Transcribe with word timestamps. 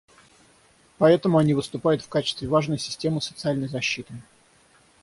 Поэтому 0.97 1.37
они 1.37 1.53
выступают 1.53 2.01
в 2.01 2.09
качестве 2.09 2.47
важной 2.47 2.79
системы 2.79 3.21
социальной 3.21 3.67
защиты. 3.67 4.15